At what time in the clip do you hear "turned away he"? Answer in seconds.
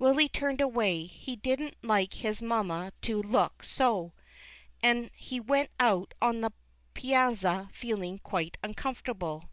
0.28-1.36